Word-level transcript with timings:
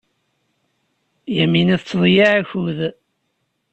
Yamina 1.37 1.75
tettḍeyyiɛ 1.81 2.31
akud. 2.41 2.79